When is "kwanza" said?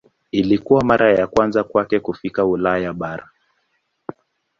1.27-1.63